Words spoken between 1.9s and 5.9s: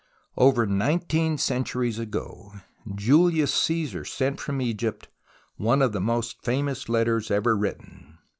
ago, Julius Caesar sent from Egypt one